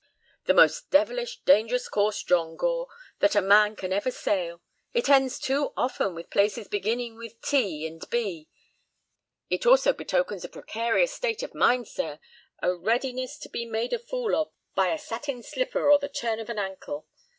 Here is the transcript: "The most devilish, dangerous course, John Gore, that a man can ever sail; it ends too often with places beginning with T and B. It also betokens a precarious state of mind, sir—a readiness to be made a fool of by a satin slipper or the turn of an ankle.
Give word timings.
"The 0.45 0.55
most 0.55 0.89
devilish, 0.89 1.41
dangerous 1.41 1.87
course, 1.87 2.23
John 2.23 2.55
Gore, 2.55 2.87
that 3.19 3.35
a 3.35 3.39
man 3.41 3.75
can 3.75 3.93
ever 3.93 4.09
sail; 4.09 4.59
it 4.95 5.07
ends 5.07 5.37
too 5.37 5.73
often 5.77 6.15
with 6.15 6.31
places 6.31 6.67
beginning 6.67 7.17
with 7.17 7.39
T 7.41 7.85
and 7.85 8.01
B. 8.09 8.49
It 9.51 9.67
also 9.67 9.93
betokens 9.93 10.43
a 10.43 10.49
precarious 10.49 11.13
state 11.13 11.43
of 11.43 11.53
mind, 11.53 11.87
sir—a 11.87 12.75
readiness 12.75 13.37
to 13.37 13.49
be 13.49 13.63
made 13.67 13.93
a 13.93 13.99
fool 13.99 14.33
of 14.35 14.51
by 14.73 14.91
a 14.91 14.97
satin 14.97 15.43
slipper 15.43 15.91
or 15.91 15.99
the 15.99 16.09
turn 16.09 16.39
of 16.39 16.49
an 16.49 16.57
ankle. 16.57 17.07